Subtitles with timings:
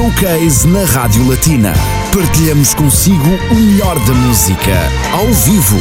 [0.00, 1.74] Showcase na Rádio Latina.
[2.10, 4.72] Partilhamos consigo o melhor da música,
[5.12, 5.76] ao vivo.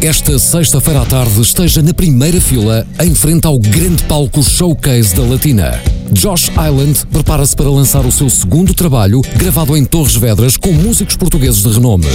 [0.00, 5.24] Esta sexta-feira à tarde esteja na primeira fila, em frente ao grande palco Showcase da
[5.24, 5.82] Latina.
[6.12, 11.16] Josh Island prepara-se para lançar o seu segundo trabalho, gravado em Torres Vedras com músicos
[11.16, 12.06] portugueses de renome.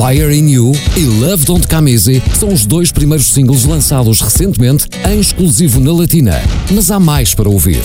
[0.00, 4.88] Fire in You e Love Don't Come Easy são os dois primeiros singles lançados recentemente
[5.06, 6.40] em exclusivo na Latina.
[6.70, 7.82] Mas há mais para ouvir.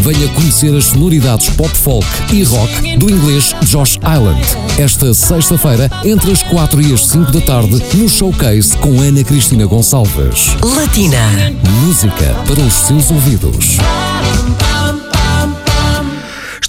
[0.00, 4.42] Venha conhecer as sonoridades pop folk e rock do inglês Josh Island.
[4.76, 9.66] Esta sexta-feira, entre as 4 e as 5 da tarde, no showcase com Ana Cristina
[9.66, 10.56] Gonçalves.
[10.64, 11.52] Latina.
[11.84, 13.78] Música para os seus ouvidos.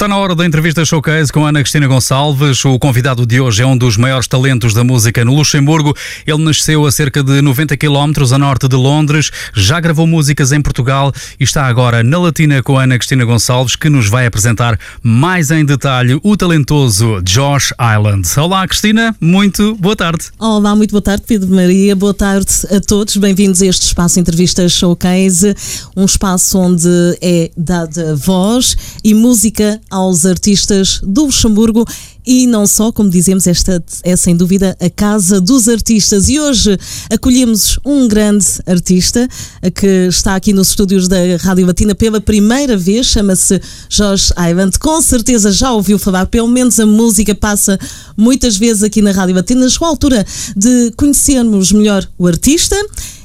[0.07, 2.63] Está na hora da entrevista showcase com Ana Cristina Gonçalves.
[2.63, 5.93] O convidado de hoje é um dos maiores talentos da música no Luxemburgo.
[6.26, 10.62] Ele nasceu a cerca de 90 km a norte de Londres, já gravou músicas em
[10.62, 15.51] Portugal e está agora na Latina com Ana Cristina Gonçalves, que nos vai apresentar mais
[15.51, 18.26] em detalhe o talentoso Josh Island.
[18.39, 20.27] Olá, Cristina, muito boa tarde.
[20.39, 21.98] Olá, muito boa tarde, Pedro Maria.
[21.98, 23.17] Boa tarde a todos.
[23.17, 25.54] Bem-vindos a este espaço Entrevista Showcase,
[25.98, 26.87] um espaço onde
[27.21, 31.85] é dada voz e música aos artistas do Luxemburgo
[32.26, 36.27] e não só, como dizemos, esta é sem dúvida a Casa dos Artistas.
[36.27, 36.77] E hoje
[37.09, 39.27] acolhemos um grande artista
[39.73, 44.70] que está aqui nos estúdios da Rádio Latina pela primeira vez, chama-se Jorge Ivan.
[44.79, 47.79] Com certeza já ouviu falar, pelo menos a música passa
[48.17, 49.70] muitas vezes aqui na Rádio Latina.
[49.70, 52.76] Chegou a altura de conhecermos melhor o artista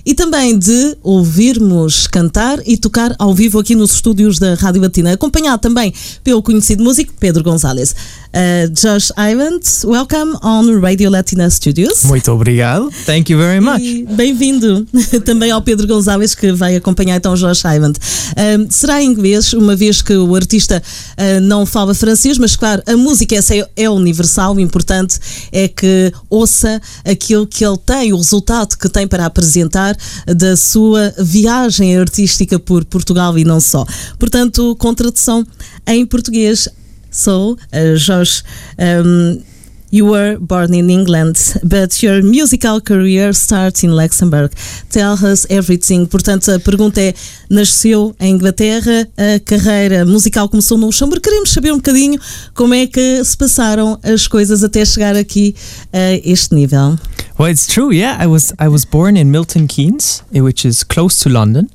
[0.04, 5.12] e também de ouvirmos cantar e tocar ao vivo aqui nos estúdios da Rádio Latina,
[5.12, 5.92] acompanhado também
[6.24, 7.94] pelo conhecido músico Pedro Gonzalez.
[8.34, 12.04] Uh, Josh Ivans, welcome on Radio Latina Studios.
[12.04, 12.90] Muito obrigado.
[13.04, 13.82] Thank you very much.
[14.16, 14.86] Bem-vindo
[15.22, 17.98] também ao Pedro Gonzalez, que vai acompanhar então Josh Ivans.
[17.98, 22.82] Uh, será em inglês, uma vez que o artista uh, não fala francês, mas claro,
[22.86, 25.18] a música essa é, é universal, o importante
[25.52, 29.94] é que ouça aquilo que ele tem, o resultado que tem para apresentar
[30.26, 33.84] da sua viagem artística por Portugal e não só.
[34.18, 35.46] Portanto, com tradução
[35.86, 36.66] em português,
[37.12, 38.42] So, uh, Josh,
[38.78, 39.44] um,
[39.92, 44.50] you were born in England, but your musical career starts in Luxembourg.
[44.88, 46.06] Tell us everything.
[46.06, 47.14] Portanto, a pergunta é:
[47.50, 51.20] nasceu em Inglaterra, a carreira musical começou no Luxemburgo.
[51.20, 52.18] Queremos saber um bocadinho
[52.54, 55.54] como é que se passaram as coisas até chegar aqui
[55.92, 56.98] a este nível.
[57.38, 57.92] Well, it's true.
[57.92, 61.68] Yeah, I was I was born in Milton Keynes, which is close to London,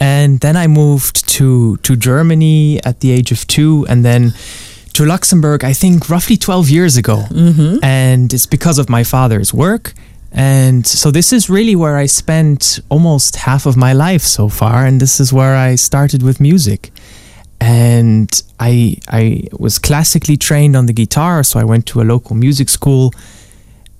[0.00, 4.32] and then I moved to to Germany at the age of two, and then
[4.98, 7.18] to Luxembourg, I think roughly 12 years ago.
[7.30, 7.84] Mm-hmm.
[7.84, 9.94] And it's because of my father's work.
[10.32, 14.84] And so this is really where I spent almost half of my life so far.
[14.84, 16.90] And this is where I started with music.
[17.60, 18.28] And
[18.58, 21.44] I, I was classically trained on the guitar.
[21.44, 23.12] So I went to a local music school.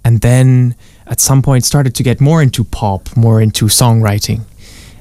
[0.04, 0.74] And then
[1.06, 4.40] at some point started to get more into pop, more into songwriting.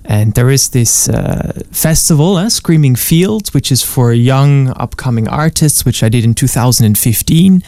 [0.09, 5.83] And there is this uh, festival, uh, Screaming Fields, which is for young upcoming artists,
[5.83, 7.61] which I did in 2015.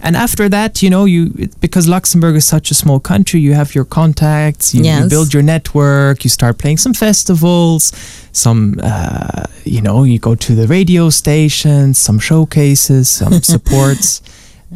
[0.00, 3.74] And after that, you know, you because Luxembourg is such a small country, you have
[3.76, 5.02] your contacts, you, Yes.
[5.04, 7.92] you build your network, you start playing some festivals,
[8.32, 14.20] some, uh, you know, you go to the radio stations, some showcases, some supports.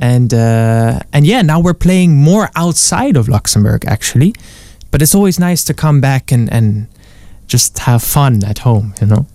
[0.00, 4.34] And uh, and yeah, now we're playing more outside of Luxembourg actually,
[4.92, 6.86] but it's always nice to come back and, and
[7.48, 9.26] just have fun at home, you know.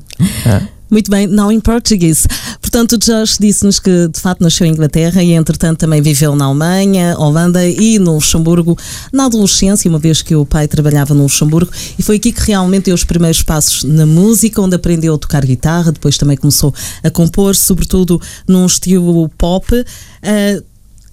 [0.45, 0.67] Yeah.
[0.93, 2.27] Muito bem, não em português.
[2.61, 7.17] Portanto, Josh disse-nos que de facto nasceu em Inglaterra e entretanto também viveu na Alemanha,
[7.17, 8.77] Holanda e no Luxemburgo
[9.11, 12.85] na adolescência, uma vez que o pai trabalhava no Luxemburgo e foi aqui que realmente
[12.85, 16.71] deu os primeiros passos na música, onde aprendeu a tocar guitarra, depois também começou
[17.03, 19.65] a compor, sobretudo num estilo pop.
[20.21, 20.61] Ah,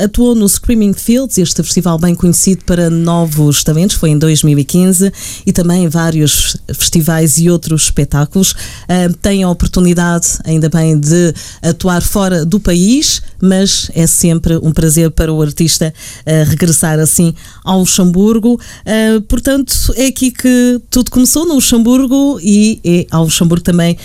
[0.00, 5.12] Atuou no Screaming Fields, este festival bem conhecido para novos talentos, foi em 2015,
[5.44, 8.54] e também vários festivais e outros espetáculos.
[8.88, 14.72] Ah, tem a oportunidade, ainda bem, de atuar fora do país, mas é sempre um
[14.72, 15.92] prazer para o artista
[16.24, 18.58] ah, regressar assim ao Luxemburgo.
[18.86, 23.98] Ah, portanto, é aqui que tudo começou, no Luxemburgo, e é ao Luxemburgo também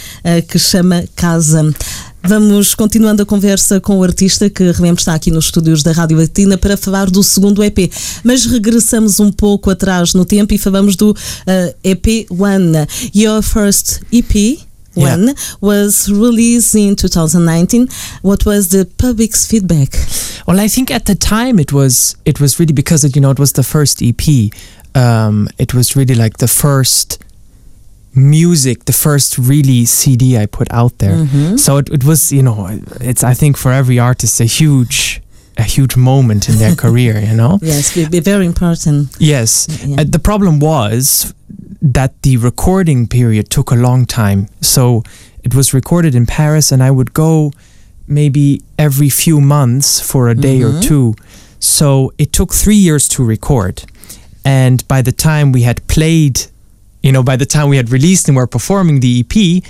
[0.49, 1.73] que chama casa.
[2.27, 6.17] Vamos continuando a conversa com o artista que realmente está aqui nos estúdios da Rádio
[6.17, 7.91] Latina para falar do segundo EP.
[8.23, 14.01] Mas regressamos um pouco atrás no tempo e falamos do eh, EP One, Your First
[14.11, 14.59] EP.
[14.95, 17.87] One was released in 2019.
[18.23, 19.95] What was the public's feedback?
[20.47, 23.31] Well, I think at the time it was it was really because it, you know
[23.31, 24.51] it was the first EP.
[24.95, 27.19] Um, it was really like the first
[28.15, 31.17] music, the first really CD I put out there.
[31.17, 31.57] Mm-hmm.
[31.57, 32.67] So it, it was you know
[33.01, 35.21] it's I think for every artist a huge
[35.57, 37.19] a huge moment in their career.
[37.19, 37.59] You know.
[37.61, 39.15] Yes, be, be very important.
[39.19, 39.67] Yes.
[39.85, 40.01] Yeah.
[40.01, 41.33] Uh, the problem was
[41.81, 44.47] that the recording period took a long time.
[44.61, 45.03] So
[45.43, 47.51] it was recorded in Paris, and I would go
[48.07, 50.81] maybe every few months for a day or Mhm.
[50.87, 51.13] two.
[51.59, 53.83] So it took three years to record.
[54.43, 56.45] And by the time we had played,
[57.05, 59.63] you know, by the time we had released and were performing the EP,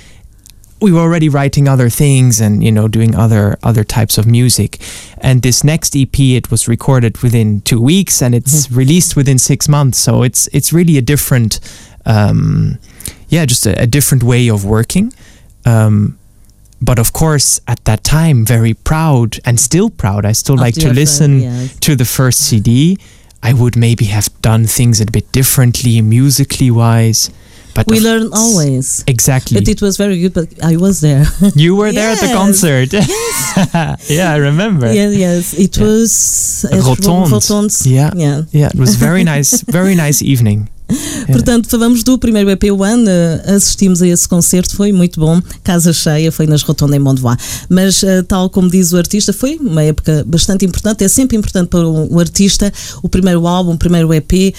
[0.80, 4.80] we were already writing other things and you know doing other other types of music.
[5.18, 9.68] And this next ep it was recorded within two weeks and it's released within six
[9.68, 9.98] months.
[9.98, 11.60] So it's it's really a different
[12.06, 12.78] um
[13.28, 15.12] yeah just a, a different way of working.
[15.66, 16.18] Um
[16.82, 20.26] but of course at that time very proud and still proud.
[20.26, 21.80] I still like to listen friend, yes.
[21.80, 22.98] to the first cd
[23.50, 27.22] i would maybe have done things a bit differently musically wise
[27.76, 29.04] but We learn always.
[29.06, 31.26] exactly But it was very good, but I was there.
[31.64, 32.88] you were there at the concert.
[32.94, 33.08] Yes.
[34.18, 34.88] yeah, I remember.
[34.94, 35.44] yes, yes.
[35.66, 35.84] It Yeah.
[35.84, 36.12] was
[36.72, 37.28] at Rotonde.
[37.36, 37.76] Rotonde.
[37.86, 38.12] Yeah.
[38.16, 38.38] Yeah.
[38.60, 40.70] Yeah, it was very nice, very nice evening.
[40.90, 41.34] Yeah.
[41.34, 45.92] Portanto, falamos do primeiro EP One, eh, assistimos a esse concerto, foi muito bom, casa
[45.92, 47.38] cheia, foi nas Rotonda em Mondois.
[47.68, 51.70] Mas, eh, tal como diz o artista, foi uma época bastante importante, é sempre importante
[51.70, 52.72] para o, artista,
[53.02, 54.54] o primeiro álbum, o primeiro EP,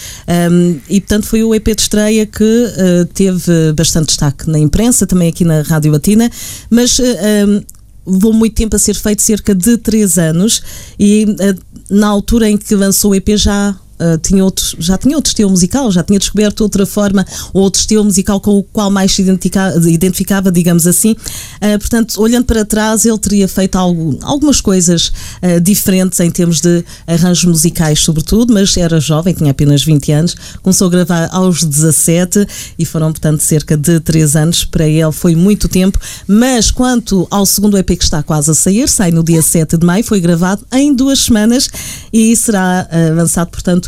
[0.50, 2.44] um, e portanto foi o EP de estreia que
[2.76, 6.30] eh, teve bastante destaque na imprensa, também aqui na Rádio Latina,
[6.70, 7.62] mas um,
[8.06, 10.62] levou muito tempo a ser feito, cerca de 3 anos,
[10.98, 11.54] e eh,
[11.90, 13.74] na altura em que lançou o EP já.
[13.98, 18.04] Eh, tinha outro, já tinha outro estilo musical, já tinha descoberto outra forma, outro estilo
[18.04, 21.16] musical com o qual mais se identifica- identificava, digamos assim.
[21.60, 26.60] Eh, portanto, olhando para trás, ele teria feito algo, algumas coisas eh, diferentes em termos
[26.60, 31.64] de arranjos musicais, sobretudo, mas era jovem, tinha apenas 20 anos, começou a gravar aos
[31.64, 32.46] 17
[32.78, 34.64] e foram, portanto, cerca de 3 anos.
[34.64, 38.88] Para ele foi muito tempo, mas quanto ao segundo EP que está quase a sair,
[38.88, 41.68] sai no dia 7 de maio, foi gravado em duas semanas
[42.12, 43.85] e será lançado, portanto,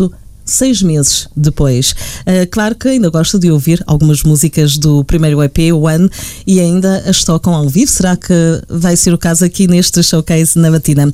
[0.50, 1.94] seis meses depois.
[2.26, 6.08] Eh, claro que ainda gosto de ouvir algumas músicas do primeiro EP, One,
[6.46, 7.90] e ainda as tocam ao vivo.
[7.90, 8.34] Será que
[8.68, 11.12] vai ser o caso aqui neste showcase na Matina?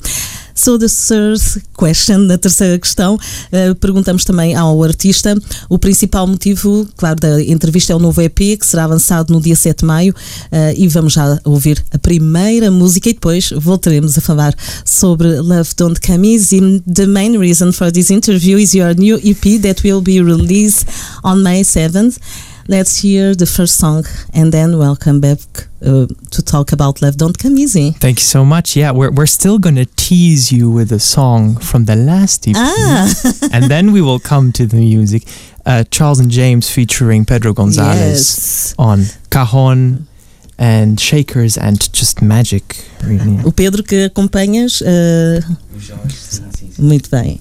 [0.54, 1.40] So the third
[1.76, 3.18] question, na terceira questão,
[3.50, 5.36] eh, perguntamos também ao artista
[5.68, 9.56] o principal motivo, claro, da entrevista é o novo EP que será avançado no dia
[9.56, 10.14] 7 de maio
[10.52, 14.54] eh, e vamos já ouvir a primeira música e depois voltaremos a falar
[14.84, 16.82] sobre Love Don't Come Easy.
[16.92, 20.86] The main reason for this interview is your new EP that will be released
[21.24, 22.18] on May 7th.
[22.66, 25.38] Let's hear the first song and then welcome back
[25.84, 27.90] uh, to talk about Love Don't Come Easy.
[27.90, 28.74] Thank you so much.
[28.74, 32.54] Yeah, we're, we're still going to tease you with a song from the last EP.
[32.56, 33.12] Ah,
[33.52, 35.24] and then we will come to the music.
[35.66, 38.74] Uh, Charles and James featuring Pedro Gonzalez yes.
[38.78, 40.06] on Cajon
[40.58, 43.40] and Shakers and just magic, really.
[43.44, 45.40] O Pedro que acompanhas, uh,
[45.74, 46.82] O Jorge, sim, sim, sim.
[46.82, 47.40] muito bem.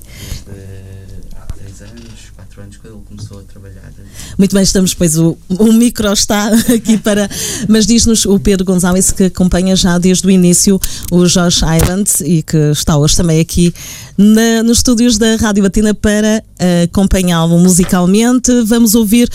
[3.34, 3.94] Começou a trabalhar.
[4.38, 7.30] Muito bem, estamos, pois o, o micro está aqui para.
[7.68, 10.80] Mas diz-nos o Pedro Gonzalez que acompanha já desde o início
[11.12, 13.74] o Josh Island e que está hoje também aqui
[14.18, 18.52] na- nos estúdios da Rádio Batina para eh, acompanhá-lo musicalmente.
[18.66, 19.30] Vamos ouvir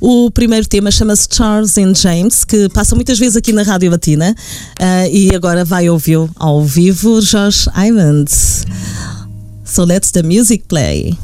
[0.00, 4.34] o primeiro tema, chama-se Charles and James, que passa muitas vezes aqui na Rádio Batina
[4.78, 8.30] eh, e agora vai ouvi-lo ao vivo, Josh Island.
[9.64, 11.16] So let's the music play.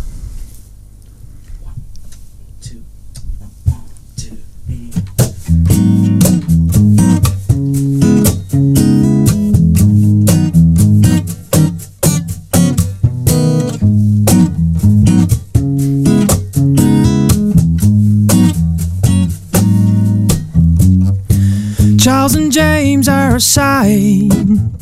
[23.38, 24.33] Are a sight,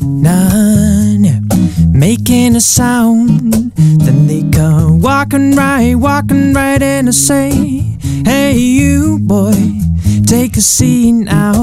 [0.01, 1.47] none
[1.91, 3.53] making a sound.
[3.75, 7.51] Then they come walking right, walking right in to say,
[8.25, 9.53] Hey, you boy,
[10.25, 11.53] take a seat now.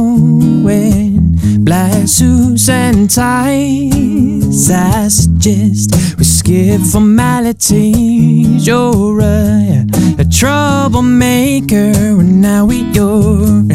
[0.63, 8.65] When black suits and ties, I suggest we skip formalities.
[8.65, 9.85] You're a,
[10.21, 13.67] a troublemaker, and now we you're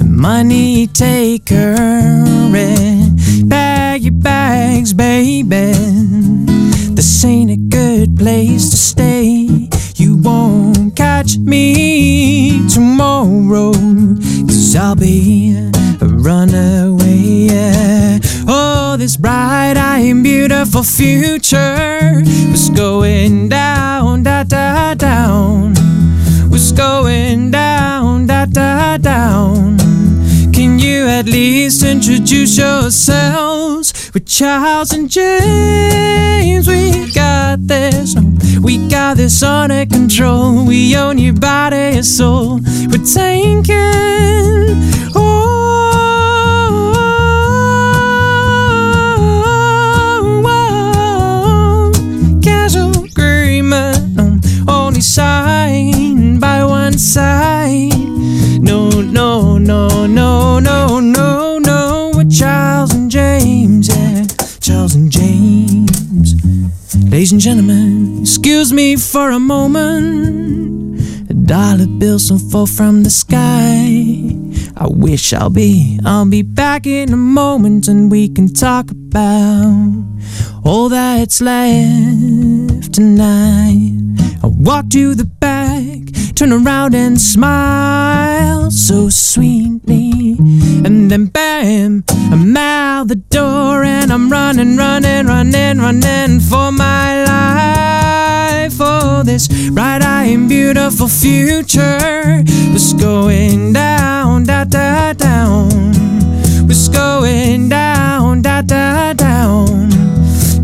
[0.00, 3.44] a money taker hurry.
[3.44, 5.72] Bag your bags, baby.
[6.94, 9.68] This ain't a good place to stay.
[9.96, 15.56] You won't catch me tomorrow, cause I'll be
[16.00, 17.48] a runaway.
[17.50, 18.18] Yeah.
[18.46, 24.81] Oh, this bright eyed and beautiful future was going down, da da.
[31.08, 36.66] At least introduce yourselves with Charles and James?
[36.68, 38.22] We got this, no,
[38.60, 40.64] we got this under control.
[40.66, 42.60] We own your body and soul.
[42.90, 43.64] We're taking
[45.14, 45.92] oh,
[52.42, 57.51] casual agreement, um, only signed by one side.
[67.12, 71.00] Ladies and gentlemen, excuse me for a moment.
[71.30, 74.32] A dollar bills don't fall from the sky.
[74.76, 80.04] I wish I'll be, I'll be back in a moment and we can talk about
[80.64, 83.92] all that's left tonight.
[84.42, 85.51] I walk to the back,
[86.32, 90.36] turn around and smile so sweetly.
[90.84, 97.24] And then bam, I'm out the door and I'm running, running, running, running for my
[97.24, 98.72] life.
[98.74, 105.68] For this bright eyed beautiful future was going down, da da down.
[106.66, 109.90] Was going down, da da down.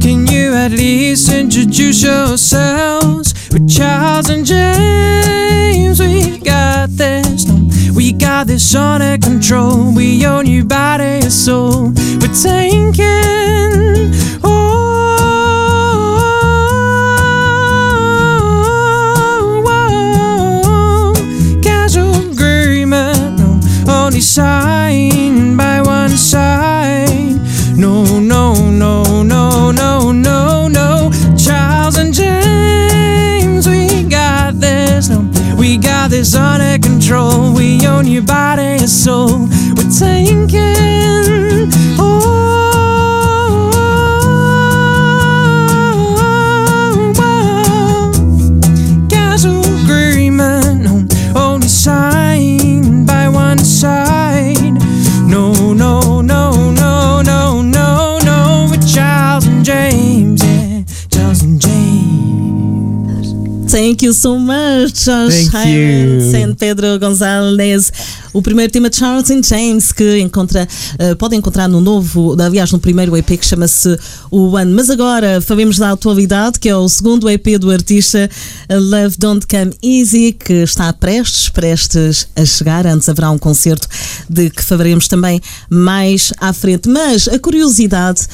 [0.01, 4.98] Can you at least introduce yourselves with Charles and James?
[6.99, 9.95] We got this, we got this under control.
[9.95, 11.93] We own your body and soul.
[12.21, 12.93] We're taking
[14.43, 14.78] oh,
[64.09, 65.55] you so much, Josh
[66.35, 67.93] and Pedro Gonzalez.
[68.33, 70.67] O primeiro tema de Charles and James que encontra,
[70.99, 73.99] eh, pode encontrar no novo, aliás, no primeiro EP que chama-se
[74.31, 74.73] O One.
[74.73, 78.31] Mas agora falemos da atualidade, que é o segundo EP do artista
[78.71, 82.87] Love Don't Come Easy, que está prestes, prestes a chegar.
[82.87, 83.89] Antes haverá um concerto
[84.29, 86.89] de que falaremos também mais à frente.
[86.89, 88.27] Mas a curiosidade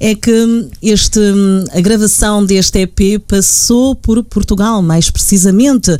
[0.00, 1.20] é que este,
[1.72, 5.90] a gravação deste EP passou por Portugal, mais precisamente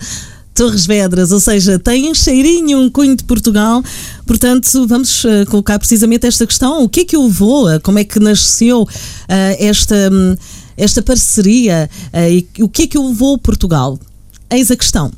[0.55, 3.83] Torres Vedras, ou seja, tem um cheirinho, um cunho de Portugal.
[4.27, 7.69] Portanto, vamos eh, colocar precisamente esta questão: o que é que o levou?
[7.69, 8.87] a- Como é que nasceu
[9.29, 10.37] eh, esta, hum,
[10.77, 11.89] esta parceria?
[12.13, 13.99] eh, e o que é que o levou a Portugal?
[14.51, 15.13] Eis a questão.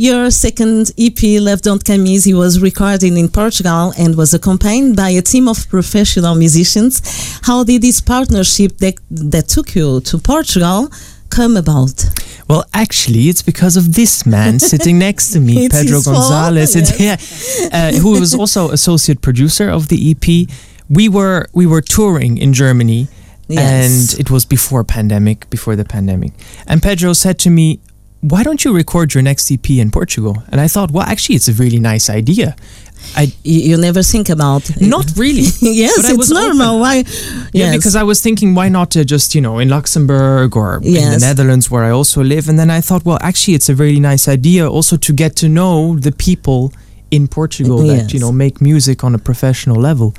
[0.00, 5.20] Your second EP, Left Don't Easy, was recorded in Portugal and was accompanied by a
[5.20, 7.02] team of professional musicians.
[7.42, 10.88] How did this partnership that, that took you to Portugal
[11.28, 12.02] come about?
[12.48, 17.18] Well, actually, it's because of this man sitting next to me, Pedro Gonzalez, yeah,
[17.70, 20.48] uh, who was also associate producer of the EP.
[20.88, 23.08] We were we were touring in Germany,
[23.48, 24.12] Yes.
[24.12, 26.32] and it was before pandemic, before the pandemic.
[26.66, 27.80] And Pedro said to me,
[28.20, 31.48] "Why don't you record your next EP in Portugal?" And I thought, well, actually, it's
[31.48, 32.54] a really nice idea.
[33.16, 35.42] I You, never think about not really.
[35.60, 36.66] yes, but it's was normal.
[36.66, 36.80] open.
[36.80, 37.04] Why?
[37.52, 41.10] Yeah, because I was thinking, why not uh, just you know in Luxembourg or in
[41.14, 42.48] the Netherlands where I also live?
[42.48, 45.48] And then I thought, well, actually, it's a really nice idea also to get to
[45.48, 46.72] know the people
[47.10, 50.14] in Portugal that you know make music on a professional level.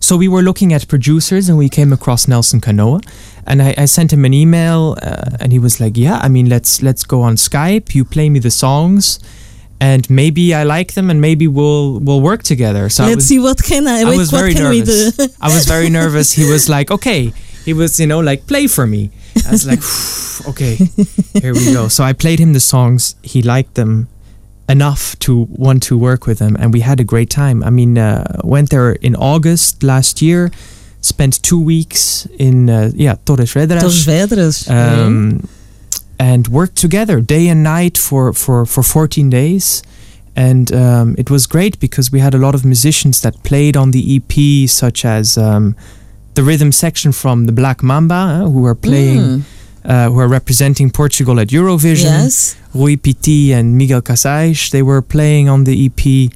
[0.00, 3.00] So we were looking at producers, and we came across Nelson Canoa,
[3.46, 6.48] and I, I sent him an email, uh, and he was like, "Yeah, I mean,
[6.48, 7.94] let's let's go on Skype.
[7.94, 9.20] You play me the songs."
[9.82, 12.88] And maybe I like them, and maybe we'll we'll work together.
[12.90, 15.16] So Let's was, see what can I, I wait, was what very can we nervous.
[15.16, 15.28] do?
[15.40, 16.32] I was very nervous.
[16.32, 17.32] He was like, okay.
[17.64, 19.10] He was, you know, like, play for me.
[19.46, 19.80] I was like,
[20.50, 20.76] okay,
[21.40, 21.88] here we go.
[21.88, 23.16] So I played him the songs.
[23.22, 24.08] He liked them
[24.70, 27.62] enough to want to work with them, and we had a great time.
[27.64, 30.50] I mean, uh, went there in August last year.
[31.02, 33.80] Spent two weeks in, uh, yeah, Torres Vedras.
[33.80, 34.68] Torres Vedras.
[34.70, 35.48] um,
[36.18, 39.82] and worked together day and night for, for, for 14 days.
[40.36, 43.90] And um, it was great because we had a lot of musicians that played on
[43.92, 45.74] the EP, such as um,
[46.34, 49.42] the rhythm section from the Black Mamba, uh, who are playing, Mm.
[49.84, 52.04] Uh, who are representing Portugal at Eurovision.
[52.04, 52.56] Yes.
[52.74, 56.30] Rui Piti and Miguel Casais, they were playing on the EP.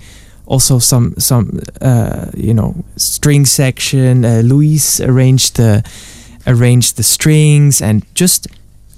[0.47, 4.25] Also, some some uh, you know string section.
[4.25, 5.83] Uh, Luis arranged the
[6.47, 8.47] arranged the strings and just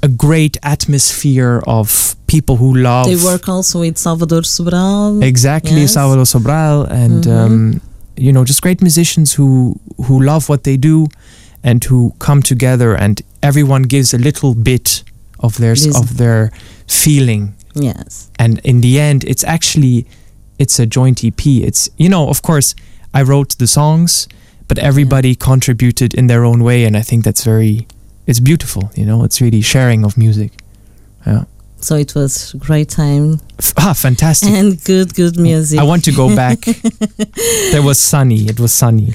[0.02, 5.22] a great atmosphere of people who love They work also with Salvador Sobral.
[5.22, 5.92] exactly Yes.
[5.94, 7.36] Salvador Sobral and Mhm.
[7.46, 7.80] um,
[8.16, 11.06] you know just great musicians who who love what they do
[11.62, 15.02] and who come together and everyone gives a little bit
[15.38, 16.50] of their of their
[16.86, 17.42] feeling.
[17.88, 18.30] Yes.
[18.38, 19.96] and in the end it's actually
[20.58, 22.74] it's a joint ep it's you know of course
[23.18, 24.28] i wrote the songs
[24.68, 27.86] but everybody contributed in their own way and i think that's very
[28.26, 30.50] it's beautiful you know it's really sharing of music.
[31.26, 31.44] Yeah.
[31.80, 33.40] So it was a great time.
[33.76, 34.50] Ah fantastic.
[34.58, 35.78] And good, good music.
[35.78, 36.58] i want to go back.
[37.72, 39.08] There was sunny it was sunny.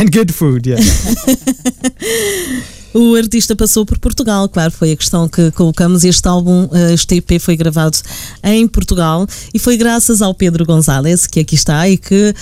[0.00, 0.80] And good food yeah
[2.94, 6.04] O artista passou por Portugal, claro, foi a questão que colocamos.
[6.04, 7.96] Este álbum, eh, este EP, foi gravado
[8.42, 12.34] em Portugal e foi graças ao Pedro Gonzalez, que aqui está e que.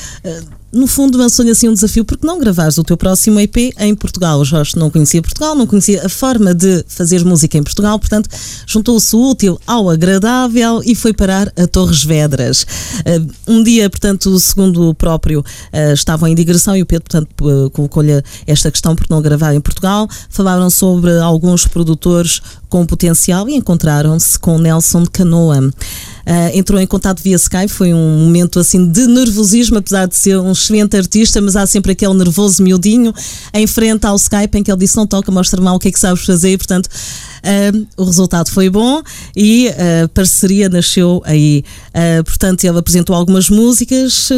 [0.73, 4.41] No fundo, lançou-lhe assim um desafio, porque não gravares o teu próximo EP em Portugal?
[4.41, 8.29] O Jorge não conhecia Portugal, não conhecia a forma de fazer música em Portugal, portanto,
[8.67, 12.67] juntou-se o útil ao agradável e foi parar a Torres Vedras.
[13.05, 17.31] Eh, Um dia, portanto, segundo o próprio, eh, estavam em digressão e o Pedro, portanto,
[17.51, 20.09] eh, colocou-lhe esta questão por não gravar em Portugal.
[20.29, 25.71] Falaram sobre alguns produtores com potencial e encontraram-se com Nelson Canoa.
[26.33, 30.39] Ah, entrou em contato via Skype, foi um momento assim de nervosismo, apesar de ser
[30.39, 33.13] um excelente artista, mas há sempre aquele nervoso miudinho
[33.53, 35.99] em frente ao Skype em que ele disse: Não toca, mostra-me o que é que
[35.99, 36.53] sabes fazer.
[36.53, 36.89] E, portanto,
[37.43, 39.03] ah, o resultado foi bom
[39.37, 41.65] e a parceria nasceu aí.
[41.93, 44.31] Ah, portanto, ele apresentou algumas músicas.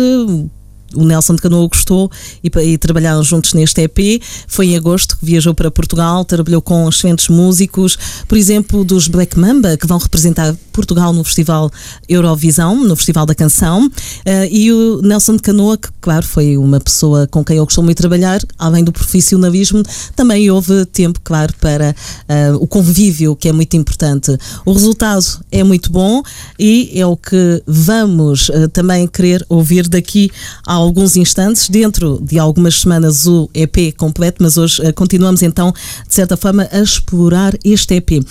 [0.94, 2.11] O Nelson de Canoa gostou
[2.42, 4.22] e, e trabalharam juntos neste EP.
[4.46, 9.38] Foi em agosto que viajou para Portugal, trabalhou com excelentes músicos, por exemplo, dos Black
[9.38, 11.70] Mamba, que vão representar Portugal no Festival
[12.09, 13.90] Eurovisão, no Festival da Canção.
[14.24, 17.87] Eh, e o Nelson de Canoa, que, claro, foi uma pessoa com quem eu costumo
[17.87, 19.83] muito trabalhar, além do profissionalismo,
[20.16, 21.94] também houve tempo, claro, para
[22.28, 24.37] eh, o convívio, que é muito importante.
[24.64, 26.22] O resultado é muito bom
[26.59, 30.31] e é o que vamos eh, também querer ouvir daqui
[30.66, 31.68] a alguns instantes.
[31.68, 35.73] Dentro de algumas semanas o EP completo, mas hoje eh, continuamos então,
[36.07, 38.25] de certa forma, a explorar este EP.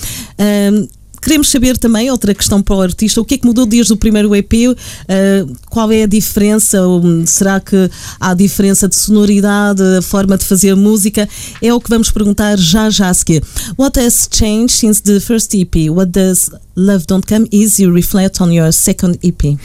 [1.21, 3.97] Queremos saber também, outra questão para o artista, o que é que mudou desde o
[3.97, 4.75] primeiro EP?
[5.07, 6.85] Ah, qual é a diferença?
[6.87, 11.29] Hum, Será que há diferença de sonoridade, a forma de fazer música?
[11.61, 13.43] É o que vamos perguntar já já a seguir.
[13.77, 15.91] What has changed since the first EP?
[15.91, 19.59] What does Love Don't Come Easy reflect on your second EP?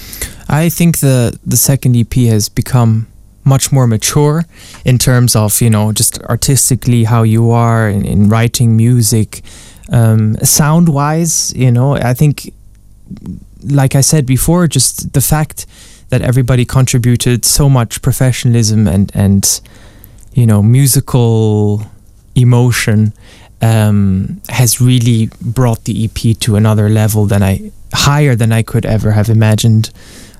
[0.48, 3.06] I think the the second EP has become
[3.44, 4.44] much more mature
[4.84, 9.42] in terms of you know just artistically how you are in, in writing music,
[9.92, 11.54] um, sound wise.
[11.54, 12.52] You know, I think,
[13.64, 15.66] like I said before, just the fact
[16.08, 19.60] that everybody contributed so much professionalism and and
[20.34, 21.82] you know musical
[22.34, 23.12] emotion
[23.62, 28.84] um, has really brought the EP to another level than I higher than I could
[28.84, 29.90] ever have imagined.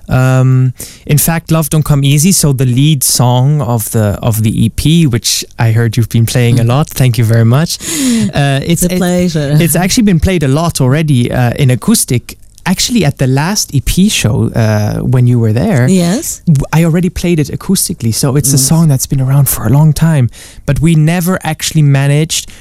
[0.09, 0.73] Um,
[1.05, 5.05] in fact, "Love Don't Come Easy," so the lead song of the of the EP,
[5.11, 6.89] which I heard you've been playing a lot.
[6.89, 7.77] Thank you very much.
[7.79, 9.57] Uh, it's It's a it- pleasure.
[9.59, 12.37] it's actually been played a lot already uh, in acoustic.
[12.65, 16.41] Actually, at the last EP show uh, when you were there, yes.
[16.73, 19.93] I already played it acoustically, so it's a song that's been around for a long
[19.93, 20.29] time.
[20.65, 22.51] But we never actually managed.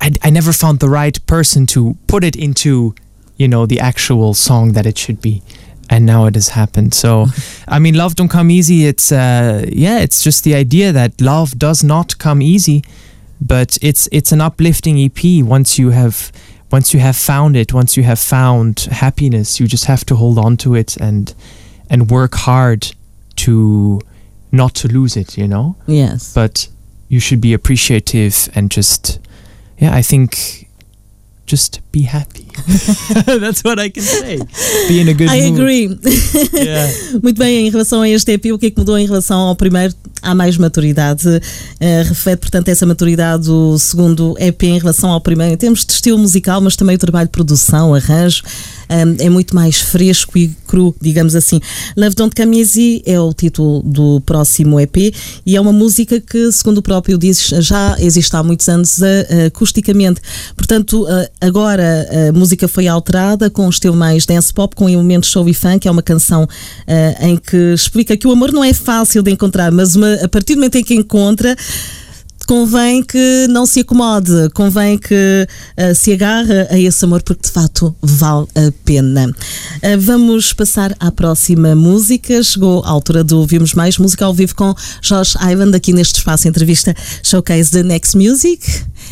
[0.00, 2.94] I, I never found the right person to put it into,
[3.36, 5.42] you know, the actual song that it should be.
[5.90, 6.94] And now it has happened.
[6.94, 7.26] So,
[7.68, 8.86] I mean, love don't come easy.
[8.86, 12.82] It's uh, yeah, it's just the idea that love does not come easy,
[13.40, 15.44] but it's it's an uplifting EP.
[15.44, 16.32] Once you have
[16.70, 20.38] once you have found it, once you have found happiness, you just have to hold
[20.38, 21.34] on to it and
[21.90, 22.94] and work hard
[23.36, 24.00] to
[24.52, 25.76] not to lose it, you know.
[25.86, 26.32] Yes.
[26.32, 26.68] But
[27.08, 29.18] you should be appreciative and just,
[29.78, 30.61] yeah, I think,
[31.46, 32.46] just be happy.
[33.40, 34.38] That's what I can say.
[34.88, 35.60] Be in a good I mood.
[35.60, 35.98] agree.
[36.54, 36.90] Yeah.
[37.22, 39.56] Muito bem, em relação a este EP, o que é que mudou em relação ao
[39.56, 39.94] primeiro?
[40.22, 41.28] Há mais maturidade.
[41.80, 45.92] Eh, reflete, portanto, essa maturidade do segundo EP em relação ao primeiro, em termos de
[45.92, 48.42] estilo musical, mas também o trabalho de produção, arranjo.
[49.18, 51.60] É muito mais fresco e cru, digamos assim.
[51.96, 56.50] Love Don't Come Easy é o título do próximo EP e é uma música que,
[56.52, 59.00] segundo o próprio diz, já existe há muitos anos
[59.46, 60.20] acusticamente.
[60.56, 61.06] Portanto,
[61.40, 65.54] agora a música foi alterada com um estilo mais dance pop, com elementos show e
[65.54, 65.86] funk.
[65.86, 69.70] É uma canção uh, em que explica que o amor não é fácil de encontrar,
[69.72, 71.56] mas uma, a partir do momento em que encontra
[72.46, 75.46] convém que não se acomode, convém que
[75.78, 79.28] uh, se agarre a esse amor porque de facto vale a pena.
[79.28, 82.42] Uh, vamos passar à próxima música.
[82.42, 86.48] Chegou a altura de ouvirmos mais música ao vivo com Josh Ivan aqui neste espaço
[86.48, 88.62] entrevista Showcase the Next Music.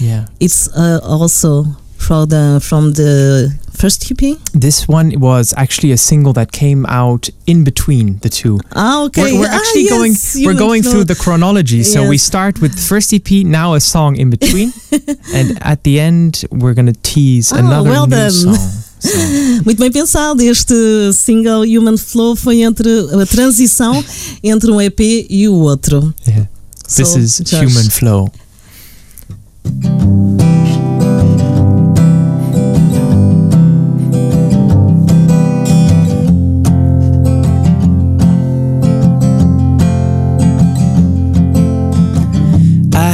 [0.01, 0.27] Yeah.
[0.40, 1.66] It's uh, also
[2.00, 4.36] from the from the first EP?
[4.52, 8.58] This one was actually a single that came out in between the two.
[8.74, 9.22] Ah, okay.
[9.22, 10.14] We're, we're Ah, actually yes, going
[10.46, 10.90] we're going know.
[10.90, 11.78] through the chronology.
[11.78, 11.92] Yes.
[11.92, 14.72] So we start with the first EP, now a song in between,
[15.34, 18.30] and at the end we're gonna tease Oh, another well new done.
[18.30, 18.56] song.
[19.00, 19.16] So,
[19.64, 20.42] Muito bem pensado.
[20.42, 20.74] Este
[21.14, 22.90] single Human Flow foi entre
[23.22, 24.04] a transição
[24.42, 26.12] entre um EP e o outro.
[26.26, 26.46] yeah.
[26.86, 27.62] This So, is Josh.
[27.62, 28.30] Human Flow.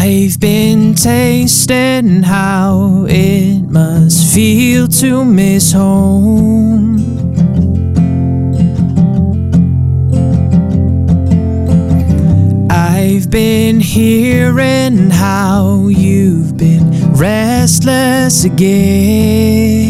[0.09, 7.01] I've been tasting how it must feel to miss home.
[12.71, 19.87] I've been hearing how you've been restless again.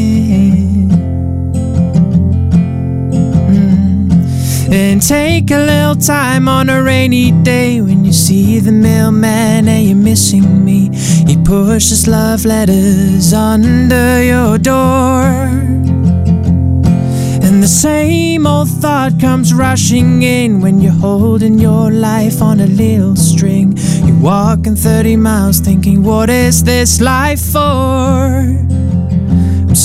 [4.79, 9.87] And take a little time on a rainy day when you see the mailman and
[9.87, 10.91] you're missing me.
[11.27, 15.23] He pushes love letters under your door.
[17.47, 22.67] And the same old thought comes rushing in when you're holding your life on a
[22.67, 23.79] little string.
[24.05, 28.86] You're walking 30 miles thinking, what is this life for?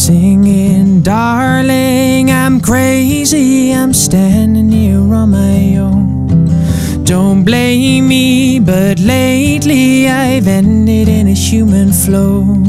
[0.07, 3.71] Singing, darling, I'm crazy.
[3.71, 7.03] I'm standing here on my own.
[7.03, 12.63] Don't blame me, but lately I've ended in a human flow.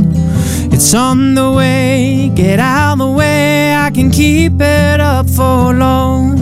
[0.75, 3.75] It's on the way, get out the way.
[3.77, 6.39] I can keep it up for long.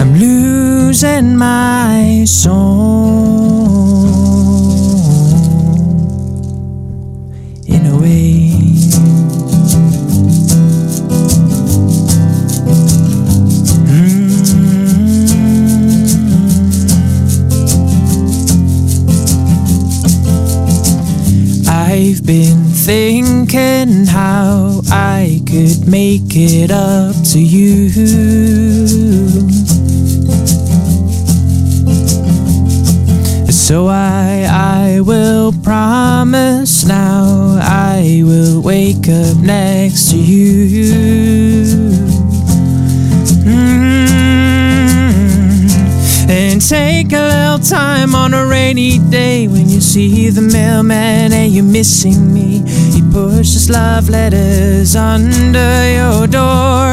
[0.00, 3.35] I'm losing my soul
[23.56, 27.88] thinking how I could make it up to you.
[33.50, 40.92] So I I will promise now I will wake up next to you.
[43.44, 43.86] Mm.
[46.28, 51.52] And take a little time on a rainy day when you see the mailman and
[51.52, 52.75] you're missing me.
[53.16, 56.92] He pushes love letters under your door.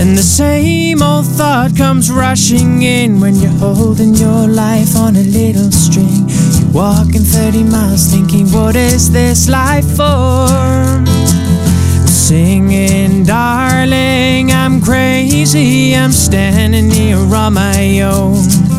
[0.00, 5.22] And the same old thought comes rushing in when you're holding your life on a
[5.22, 6.24] little string.
[6.28, 10.48] You're walking 30 miles thinking, what is this life for?
[12.08, 15.94] Singing, darling, I'm crazy.
[15.94, 18.69] I'm standing here on my own.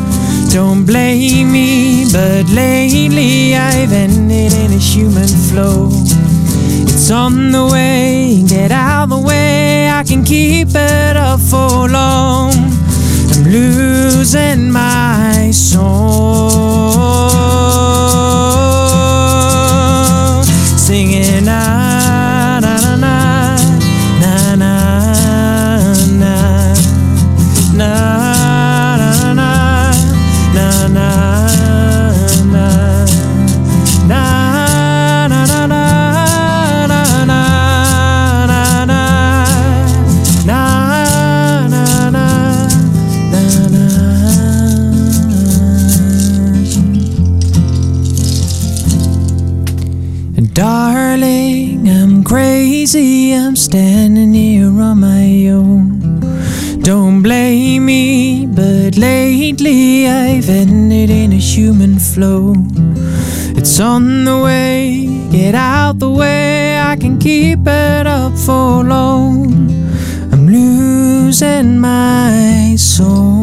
[0.53, 5.89] Don't blame me, but lately I've ended in a human flow.
[6.83, 9.89] It's on the way, get out the way.
[9.89, 12.51] I can keep it up for long.
[13.31, 16.60] I'm losing my soul.
[63.81, 66.79] On the way, get out the way.
[66.79, 69.69] I can keep it up for long.
[70.31, 73.41] I'm losing my soul.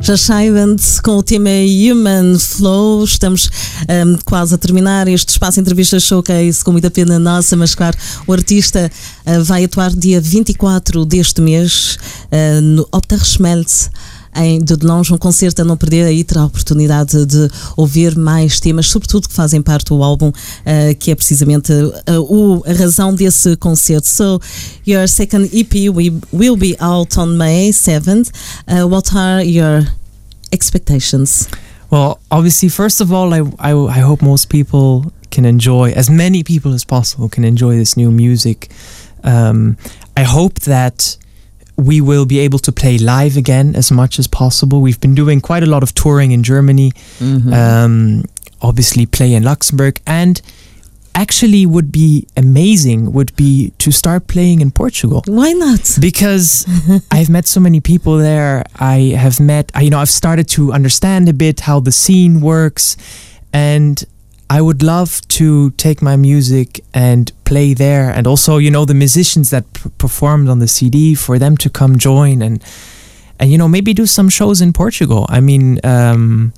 [0.00, 3.02] Josh Ivans com o tema Human Flow.
[3.04, 3.50] Estamos
[3.88, 7.96] ahm, quase a terminar este espaço entrevista showcase com muita pena nossa, mas claro,
[8.26, 8.90] o artista
[9.24, 11.98] ah, vai atuar dia 24 deste mês
[12.30, 13.90] ah, no Opta Schmelz
[14.36, 18.60] em De Longe, um concerto a não perder, aí terá a oportunidade de ouvir mais
[18.60, 23.14] temas, sobretudo que fazem parte do álbum, uh, que é precisamente uh, o, a razão
[23.14, 24.06] desse concerto.
[24.06, 24.40] So,
[24.86, 25.90] your second EP
[26.32, 28.30] will, be out on May 7th.
[28.66, 29.86] Uh, what are your
[30.52, 31.48] expectations?
[31.90, 36.42] Well, obviously, first of all, I, I, I hope most people can enjoy, as many
[36.42, 38.68] people as possible can enjoy this new music.
[39.22, 39.76] Um,
[40.16, 41.16] I hope that
[41.76, 44.80] we will be able to play live again as much as possible.
[44.80, 47.52] We've been doing quite a lot of touring in Germany, Mm-hmm.
[47.52, 48.24] um,
[48.62, 50.40] obviously, play in Luxembourg, and
[51.14, 55.96] actually, would be amazing would be to start playing in Portugal Why not?
[56.00, 56.66] because
[57.10, 58.64] I've met so many people there.
[58.76, 62.40] I have met, I- you know, I've started to understand a bit how the scene
[62.40, 62.96] works,
[63.52, 64.02] and
[64.48, 68.94] I would love to take my music and play there, and also, you know, the
[68.94, 72.62] musicians that p- performed on the CD for them to come join and
[73.38, 75.26] and you know maybe do some shows in Portugal.
[75.28, 75.80] I mean.
[75.84, 76.52] Um,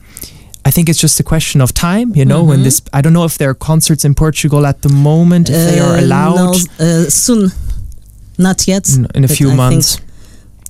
[0.66, 2.42] I think it's just a question of time, you know.
[2.44, 2.64] When Mhm.
[2.64, 5.81] this, I don't know if there are concerts in Portugal at the moment, if they
[5.81, 7.53] are Uh, allowed no, uh, soon.
[8.37, 8.87] Not yet.
[8.90, 9.98] in, in a few I months.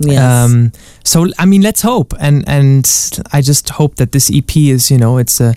[0.01, 0.21] Yes.
[0.23, 0.71] Um,
[1.03, 2.87] so I mean, let's hope, and and
[3.33, 5.55] I just hope that this EP is, you know, it's a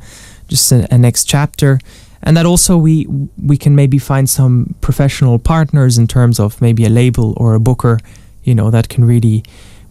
[0.52, 1.80] just a, a next chapter,
[2.22, 3.08] and that also we
[3.50, 7.60] we can maybe find some professional partners in terms of maybe a label or a
[7.60, 7.98] booker,
[8.44, 9.42] you know, that can really,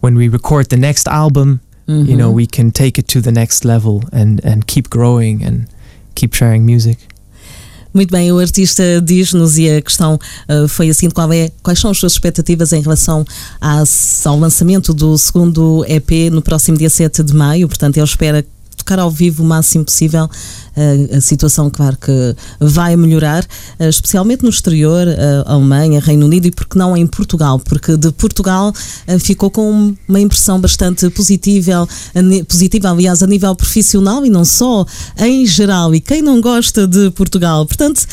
[0.01, 2.35] when we record the next album, you know, Mhm.
[2.35, 5.65] we can take it to the next level and and keep growing and
[6.15, 6.97] keep sharing music.
[7.93, 11.91] Muito bem, o artista diz-nos e a questão uh, foi assim: qual é, quais são
[11.91, 13.25] as suas expectativas em relação
[14.23, 17.67] ao lançamento do segundo EP no próximo dia 7 de maio?
[17.67, 18.45] Portanto, ele espera
[18.83, 20.29] tocar ao vivo o máximo possível.
[20.75, 26.47] Uh, a situação, claro que vai melhorar, uh, especialmente no exterior, uh, Alemanha, Reino Unido
[26.47, 28.73] e porque não em Portugal, porque de Portugal
[29.19, 34.85] ficou com uma impressão bastante positiva, a positiva, aliás, a nível profissional e não só,
[35.17, 35.93] em geral.
[35.93, 37.65] E quem não gosta de Portugal?
[37.65, 38.05] Portanto,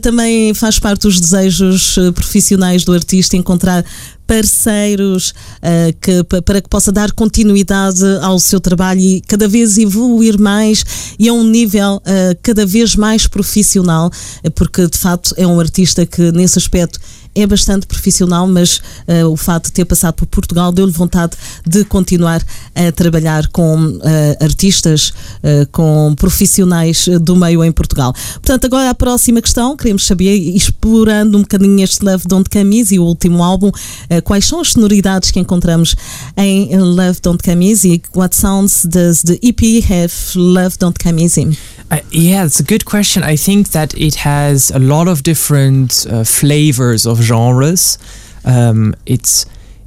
[0.00, 3.84] também faz parte dos desejos profissionais do artista encontrar
[4.28, 9.78] parceiros uh, que, pa- para que possa dar continuidade ao seu trabalho e cada vez
[9.78, 10.84] evoluir mais
[11.18, 14.10] e a um nível uh, cada vez mais profissional,
[14.44, 17.00] uh, porque de facto é um artista que nesse aspecto
[17.42, 21.84] é bastante profissional, mas uh, o fato de ter passado por Portugal deu-lhe vontade de
[21.84, 22.42] continuar
[22.74, 24.00] a trabalhar com uh,
[24.40, 28.12] artistas, uh, com profissionais uh, do meio em Portugal.
[28.34, 32.98] Portanto, agora a próxima questão, queremos saber, explorando um bocadinho este Love Don't Come Easy,
[32.98, 35.94] o último álbum, uh, quais são as sonoridades que encontramos
[36.36, 38.02] em Love Don't Come Easy?
[38.14, 41.56] What sounds does the EP have Love Don't Easy?
[41.90, 43.22] I, yeah, it's a good question.
[43.22, 47.98] I think that it has a lot of different uh, flavors of genres.
[48.44, 49.46] Um, it's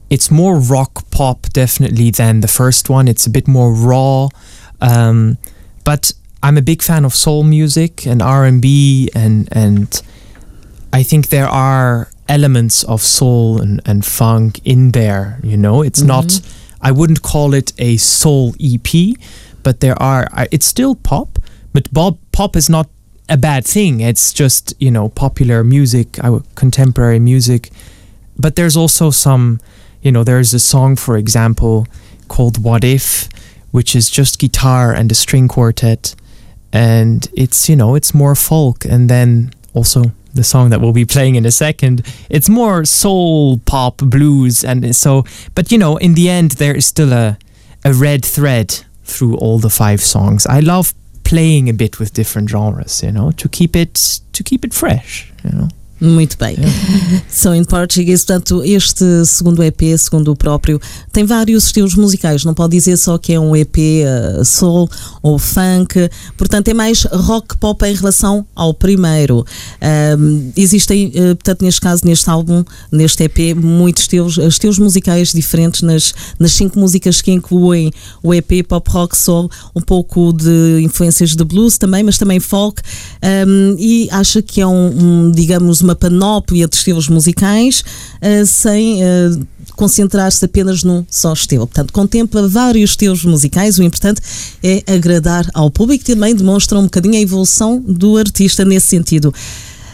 [0.10, 3.08] it's more rock pop definitely than the first one.
[3.08, 4.28] It's a bit more raw,
[4.82, 5.38] um,
[5.86, 9.90] but I'm a big fan of soul music and R and B, and and
[10.92, 15.40] I think there are elements of soul and, and funk in there.
[15.44, 16.42] You know, it's not.
[16.84, 18.90] I wouldn't call it a soul EP,
[19.64, 20.28] but there are.
[20.52, 21.40] It's still pop,
[21.74, 22.90] but Bob pop is not
[23.30, 24.02] a bad thing.
[24.02, 27.70] It's just you know popular music, uh, contemporary music.
[28.38, 29.60] But there's also some,
[30.02, 31.88] you know, there's a song, for example,
[32.28, 33.30] called "What If,"
[33.72, 36.16] which is just guitar and a string quartet,
[36.74, 41.06] and it's you know it's more folk, and then also the song that we'll be
[41.06, 46.14] playing in a second it's more soul pop blues and so but you know in
[46.14, 47.38] the end there is still a
[47.84, 50.94] a red thread through all the five songs i love
[51.32, 55.32] playing a bit with different genres you know to keep it to keep it fresh
[55.46, 55.70] you know
[56.02, 56.58] Muito bem.
[57.30, 62.44] So in Portuguese, portanto, este segundo EP, segundo o próprio, tem vários estilos musicais.
[62.44, 64.90] Não pode dizer só que é um EP uh, soul
[65.22, 66.10] ou funk.
[66.36, 69.46] Portanto, é mais rock pop em relação ao primeiro.
[70.18, 75.84] Um, existem, uh, portanto, neste caso, neste álbum, neste EP, muitos estilos, estilos musicais diferentes
[75.84, 77.92] nas, nas cinco músicas que incluem
[78.24, 82.82] o EP pop rock soul, um pouco de influências de blues também, mas também folk.
[83.48, 87.84] Um, e acha que é um, um, digamos, uma panóplia de estilos musicais
[88.22, 91.66] uh, sem uh, concentrar-se apenas num só estilo.
[91.68, 93.78] Portanto, contempla vários estilos musicais.
[93.80, 94.22] O importante
[94.64, 99.34] é agradar ao público e também demonstra um bocadinho a evolução do artista nesse sentido.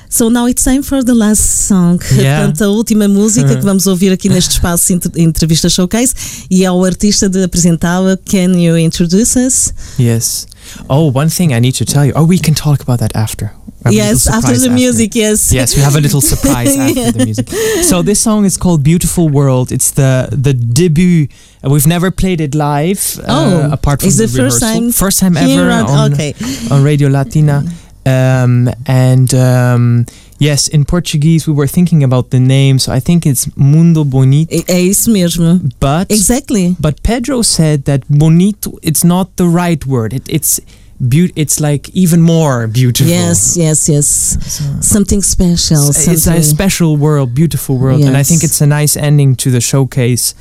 [0.10, 2.00] So now it's time for the last song.
[2.14, 2.46] Yeah.
[2.46, 6.14] Portanto, a última música que vamos ouvir aqui neste espaço entre- entrevista showcase
[6.50, 8.18] e é o artista de apresentá-la.
[8.26, 9.74] Can you introduce us?
[10.00, 10.48] Yes.
[10.90, 12.14] Oh, one thing I need to tell you.
[12.16, 13.52] Oh, we can talk about that after.
[13.86, 15.52] We have a little yes, after the music, yes.
[15.54, 17.48] Yes, we have a little surprise after the music.
[17.84, 21.28] So this song is called "Beautiful World." It's the the debut.
[21.64, 23.20] Uh, We've never played it live.
[23.20, 24.82] uh, Oh, apart from it's the, the first rehearsal.
[24.82, 26.34] time First time ever on- on, okay.
[26.72, 27.64] on Radio Latina.
[28.06, 30.06] Um, and um,
[30.40, 34.52] yes, in Portuguese we were thinking about the name, so I think it's Mundo Bonito.
[34.54, 35.60] É, é isso mesmo.
[35.80, 36.76] But Exactly.
[36.80, 40.14] but Pedro said that bonito it's not the right word.
[40.14, 40.60] It, it's
[41.00, 43.12] beau- It's like even more beautiful.
[43.12, 44.38] Yes, yes, yes.
[44.82, 45.90] Something special.
[45.90, 49.62] It's a special world, beautiful world, and I think it's a nice ending to the
[49.62, 50.34] showcase.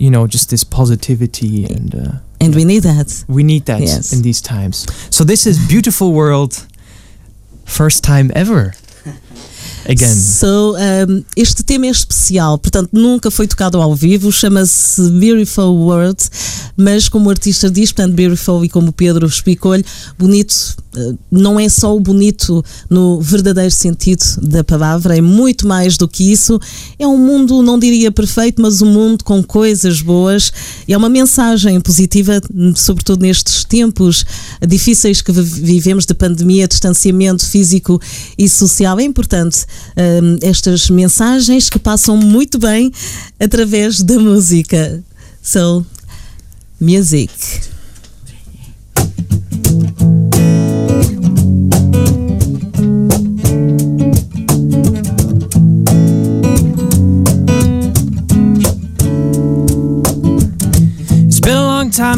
[0.00, 3.24] You know, just this positivity, and uh, and we need that.
[3.26, 4.12] we need that Yes.
[4.12, 4.86] in these times.
[5.10, 6.64] So this is beautiful world,
[7.64, 8.74] first time ever.
[9.88, 15.74] Again, So, um, este tema é especial, portanto, nunca foi tocado ao vivo, chama-se Beautiful
[15.76, 16.18] World,
[16.76, 19.84] mas como o artista diz, portanto, Beautiful e como o Pedro explicou-lhe,
[20.18, 20.76] bonito
[21.30, 26.32] não é só o bonito no verdadeiro sentido da palavra, é muito mais do que
[26.32, 26.58] isso.
[26.98, 30.52] É um mundo, não diria perfeito, mas um mundo com coisas boas.
[30.86, 32.40] É uma mensagem positiva,
[32.74, 34.24] sobretudo nestes tempos
[34.66, 38.00] difíceis que vi- vivemos de pandemia, distanciamento físico
[38.36, 38.98] e social.
[38.98, 39.66] É importante
[40.22, 42.90] hum, estas mensagens que passam muito bem
[43.38, 45.02] através da música.
[45.42, 45.84] So,
[46.80, 47.30] music.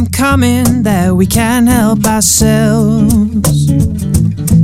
[0.01, 3.71] Time coming that we can't help ourselves.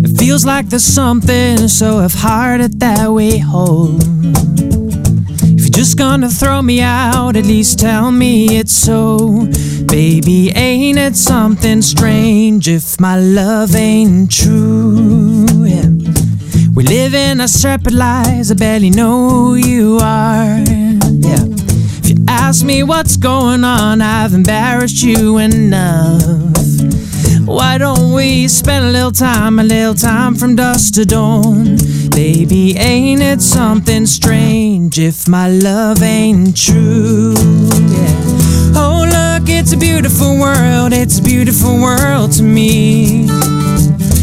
[0.05, 4.03] It feels like there's something so half-hearted that we hold.
[5.43, 9.49] If you're just gonna throw me out, at least tell me it's so.
[9.87, 15.47] Baby, ain't it something strange if my love ain't true?
[15.65, 15.91] Yeah.
[16.75, 20.96] We live in our separate lives, I barely know who you are.
[22.49, 26.23] Ask me what's going on, I've embarrassed you enough.
[27.45, 31.77] Why don't we spend a little time, a little time from dusk to dawn?
[32.11, 37.35] Baby, ain't it something strange if my love ain't true?
[37.35, 38.15] Yeah.
[38.77, 43.27] Oh, look, it's a beautiful world, it's a beautiful world to me.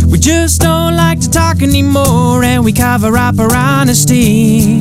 [0.10, 4.80] We just don't like to talk anymore and we cover up our honesty.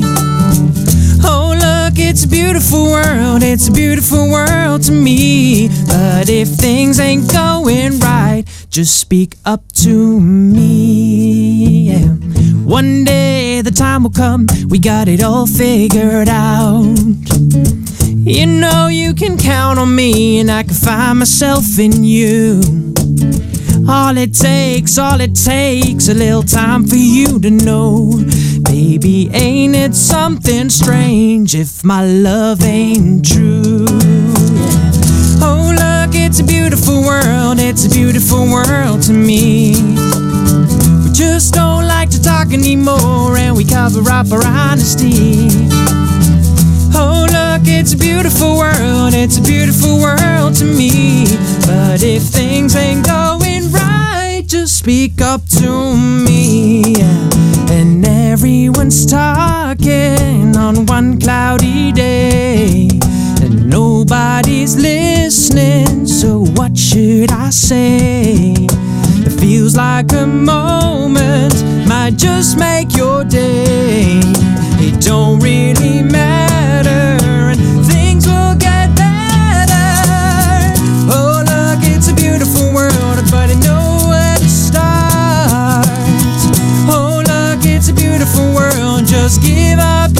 [1.93, 5.67] Look, it's a beautiful world, it's a beautiful world to me.
[5.85, 11.91] But if things ain't going right, just speak up to me.
[11.91, 12.07] Yeah.
[12.65, 16.97] One day the time will come, we got it all figured out.
[18.01, 22.61] You know you can count on me, and I can find myself in you.
[23.87, 28.13] All it takes, all it takes, a little time for you to know.
[28.63, 33.85] Baby, ain't it something strange if my love ain't true?
[35.41, 39.75] Oh, look, it's a beautiful world, it's a beautiful world to me.
[41.03, 45.49] We just don't like to talk anymore, and we cover up our honesty.
[46.95, 51.25] Oh, look, it's a beautiful world, it's a beautiful world to me.
[51.65, 53.32] But if things ain't going
[54.53, 56.93] just speak up to me.
[57.71, 62.87] And everyone's talking on one cloudy day,
[63.41, 68.53] and nobody's listening, so what should I say?
[69.25, 71.55] It feels like a moment
[71.87, 74.21] might just make your day.
[74.85, 76.12] It don't really matter,
[89.23, 90.12] just give up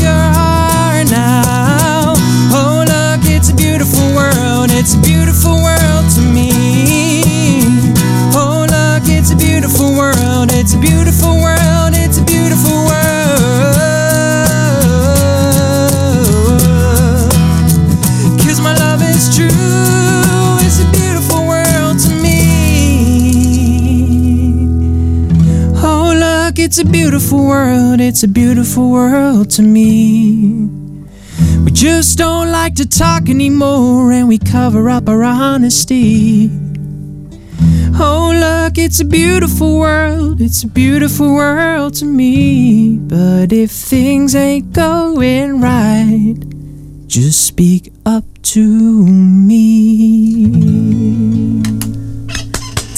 [27.13, 30.67] beautiful world, it's a beautiful world to me.
[31.63, 36.49] We just don't like to talk anymore and we cover up our honesty.
[37.99, 40.41] Oh, look, it's a beautiful world.
[40.41, 42.97] It's a beautiful world to me.
[42.97, 46.37] But if things ain't going right,
[47.05, 50.82] just speak up to me.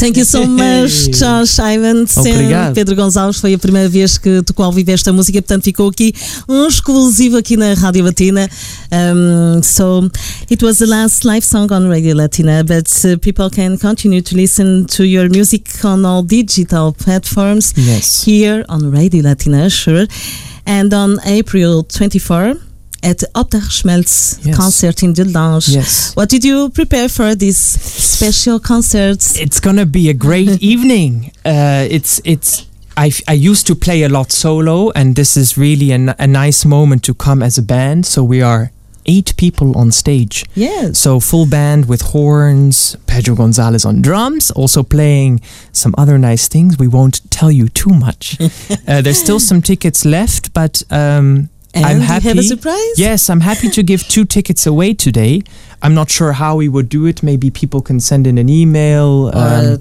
[0.05, 2.05] Thank you so much, Ivan.
[2.15, 2.75] Obrigado.
[2.75, 6.13] Pedro Gonçalves foi a primeira vez que tocou ao vivo esta música, portanto ficou aqui
[6.47, 8.47] um exclusivo aqui na Rádio Latina.
[8.91, 10.07] Um, so
[10.47, 14.35] it was the last live song on Radio Latina, but uh, people can continue to
[14.35, 18.23] listen to your music on all digital platforms Yes.
[18.27, 20.05] here on Radio Latina, sure.
[20.67, 22.57] And on April 24
[23.03, 24.55] at Opderschmelz Yes.
[24.57, 25.69] concert in lounge.
[25.69, 26.13] Yes.
[26.15, 29.19] What did you prepare for this special concert?
[29.39, 31.31] It's gonna be a great evening.
[31.45, 32.65] Uh, it's it's.
[32.97, 37.03] I, I used to play a lot solo, and this is really a nice moment
[37.03, 38.05] to come as a band.
[38.05, 38.71] So we are
[39.05, 40.45] eight people on stage.
[40.55, 40.99] Yes.
[40.99, 45.41] So full band with horns, Pedro Gonzalez on drums, also playing
[45.73, 46.77] some other nice things.
[46.79, 48.37] We won't tell you too much.
[48.87, 52.29] uh, there's still some tickets left, but um, And I'm happy.
[52.29, 52.97] have a surprise?
[52.97, 55.43] Yes, I'm happy to give two tickets away today.
[55.81, 57.21] I'm not sure how we would do it.
[57.21, 59.29] Maybe people can send in an email.
[59.33, 59.79] Um,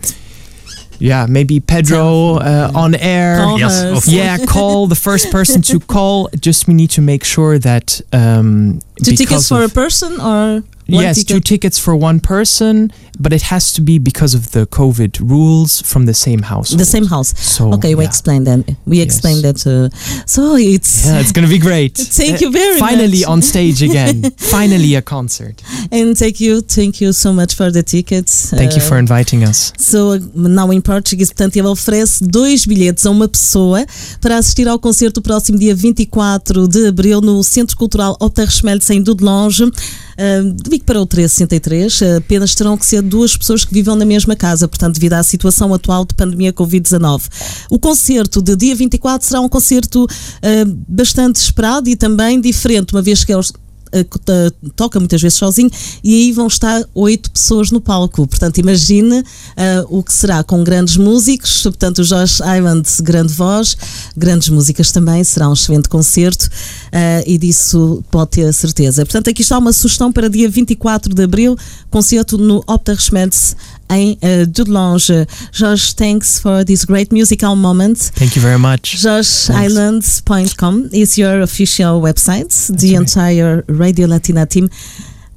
[0.99, 3.39] yeah, maybe Pedro uh, on air.
[3.39, 6.29] Call Yes, of Yeah, call the first person to call.
[6.39, 10.65] Just we need to make sure that um, Two tickets for a person or one
[10.87, 11.29] yes, ticket?
[11.29, 15.81] two tickets for one person, but it has to be because of the COVID rules
[15.83, 16.71] from the same house.
[16.71, 17.33] the same house.
[17.41, 18.09] So okay, we yeah.
[18.11, 18.65] explained that.
[18.87, 19.07] We Yes.
[19.07, 19.67] explained that.
[19.67, 19.89] Uh,
[20.27, 21.95] so it's Yeah, it's gonna be great.
[22.23, 22.91] Thank you very much.
[22.91, 23.29] Finally much.
[23.29, 24.23] on stage again.
[24.37, 25.63] Finally a concert.
[25.91, 28.51] and thank you, thank you so much for the tickets.
[28.51, 29.73] Thank you Uh, for inviting us.
[29.79, 33.87] So, now in Portuguese, portanto, ele oferece dois bilhetes a uma pessoa
[34.21, 39.71] para assistir ao concerto próximo dia 24 de abril no Centro Cultural Opderschmelz em Dudelange.
[40.17, 44.05] De Vigo para o 1363, uh, apenas terão que ser duas pessoas que vivam na
[44.05, 47.23] mesma casa, portanto, devido à situação atual de pandemia Covid-19.
[47.71, 53.03] O concerto de dia 24 será um concerto uh, bastante esperado e também diferente, uma
[53.03, 53.53] vez que eles
[53.95, 55.71] eh, toca muitas vezes sozinho
[56.03, 58.27] e aí vão estar oito pessoas no palco.
[58.27, 59.23] Portanto, imagine
[59.57, 63.77] eh, o que será com grandes músicos, portanto, o Josh Island, grande voz,
[64.17, 66.51] grandes músicas também, será um excelente concerto
[66.91, 69.05] eh, e disso pode ter certeza.
[69.05, 71.57] Portanto, aqui está uma sugestão para dia 24 de abril,
[71.89, 73.55] concerto no Opterschmerz
[73.89, 75.27] em uh, Dudelange.
[75.53, 77.99] Josh, thanks for this great musical moment.
[78.15, 78.97] Thank you very much.
[78.97, 82.51] JoshIslands.com is your official website.
[82.79, 83.01] the right.
[83.01, 84.69] entire Radio Latina team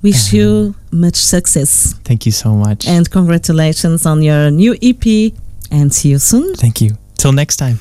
[0.03, 2.87] wish you much success Thank you so much.
[2.87, 5.33] and congratulations on your new EP
[5.71, 6.53] and see you soon.
[6.55, 6.91] Thank you.
[7.17, 7.79] Till next time.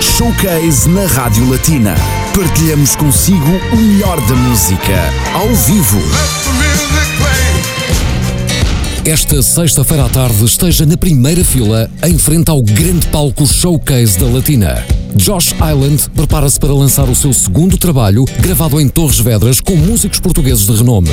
[0.00, 1.94] Showcase na Rádio Latina.
[2.34, 4.94] Partilhamos consigo o melhor da música.
[5.34, 5.98] Ao vivo.
[9.08, 14.26] Esta sexta-feira à tarde esteja na primeira fila em frente ao grande palco Showcase da
[14.26, 14.84] Latina.
[15.16, 20.20] Josh Island prepara-se para lançar o seu segundo trabalho, gravado em Torres Vedras com músicos
[20.20, 21.08] portugueses de renome.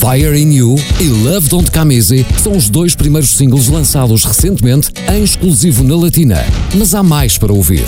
[0.00, 4.90] Fire in You e Love Don't Come Easy são os dois primeiros singles lançados recentemente
[5.06, 6.42] em exclusivo na Latina.
[6.74, 7.84] Mas há mais para ouvir.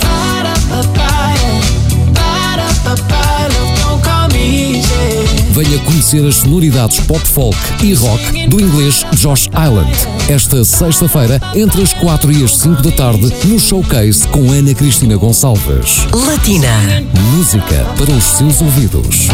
[5.49, 9.91] Venha conhecer as sonoridades pop folk e rock do inglês Josh Island.
[10.29, 15.17] Esta sexta-feira, entre as 4 e as 5 da tarde, no Showcase com Ana Cristina
[15.17, 16.05] Gonçalves.
[16.27, 17.03] Latina.
[17.35, 19.29] Música para os seus ouvidos.